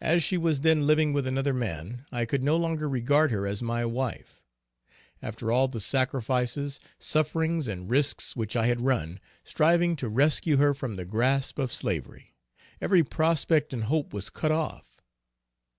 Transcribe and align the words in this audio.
As 0.00 0.22
she 0.22 0.38
was 0.38 0.62
then 0.62 0.86
living 0.86 1.12
with 1.12 1.26
another 1.26 1.52
man, 1.52 2.06
I 2.10 2.24
could 2.24 2.42
no 2.42 2.56
longer 2.56 2.88
regard 2.88 3.30
her 3.30 3.46
as 3.46 3.62
my 3.62 3.84
wife. 3.84 4.40
After 5.20 5.52
all 5.52 5.68
the 5.68 5.80
sacrifices, 5.82 6.80
sufferings, 6.98 7.68
and 7.68 7.90
risks 7.90 8.34
which 8.34 8.56
I 8.56 8.68
had 8.68 8.80
run, 8.80 9.20
striving 9.44 9.96
to 9.96 10.08
rescue 10.08 10.56
her 10.56 10.72
from 10.72 10.96
the 10.96 11.04
grasp 11.04 11.58
of 11.58 11.74
slavery; 11.74 12.36
every 12.80 13.04
prospect 13.04 13.74
and 13.74 13.84
hope 13.84 14.14
was 14.14 14.30
cut 14.30 14.50
off. 14.50 15.02